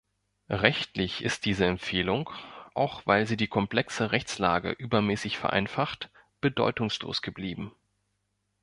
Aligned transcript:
Rechtlich 0.49 1.23
ist 1.23 1.45
diese 1.45 1.67
Empfehlung, 1.67 2.31
auch 2.73 3.03
weil 3.05 3.27
sie 3.27 3.37
die 3.37 3.45
komplexe 3.45 4.11
Rechtslage 4.11 4.71
übermäßig 4.71 5.37
vereinfacht, 5.37 6.09
bedeutungslos 6.41 7.21
geblieben. 7.21 7.71